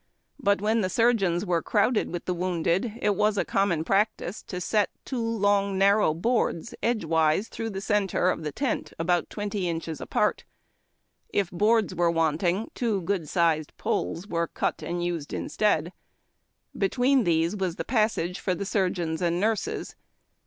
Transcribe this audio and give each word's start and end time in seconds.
But 0.39 0.61
when 0.61 0.81
the 0.81 0.89
surgeons 0.89 1.45
were 1.45 1.61
crowded 1.61 2.11
with 2.11 2.25
the 2.25 2.33
wounded, 2.33 2.93
it 3.03 3.15
was 3.15 3.37
a 3.37 3.45
common 3.45 3.83
practice 3.83 4.41
to 4.41 4.59
set 4.59 4.89
two 5.05 5.21
lono 5.21 5.73
narrow 5.73 6.15
boards 6.15 6.73
edgewise 6.81 7.47
through 7.49 7.69
the 7.69 7.81
centre 7.81 8.29
802 8.29 8.29
II 8.31 8.31
Ann 8.31 8.39
TACK 8.39 8.39
AND 8.39 8.49
COFFEK. 8.49 8.71
of 8.71 8.79
tlio 8.79 8.87
tent, 8.87 8.93
about 9.19 9.29
twenty 9.29 9.69
inches 9.69 9.99
a})art. 9.99 10.39
If 11.29 11.51
bi 11.51 11.55
m 11.67 11.85
Js 11.87 11.93
were 11.97 12.09
want 12.09 12.41
ing, 12.41 12.71
two 12.73 13.01
good 13.01 13.29
sized 13.29 13.73
jjoles 13.77 14.27
were 14.27 14.47
cut 14.47 14.81
and 14.81 15.05
used 15.05 15.33
instead. 15.33 15.93
Be 16.75 16.89
tween 16.89 17.23
tliese 17.23 17.59
was 17.59 17.75
tlie 17.75 17.85
passage 17.85 18.39
for 18.39 18.55
the 18.55 18.65
surgeons 18.65 19.21
and 19.21 19.39
nurses. 19.39 19.95